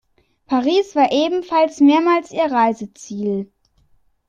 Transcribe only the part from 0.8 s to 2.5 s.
war ebenfalls mehrmals ihr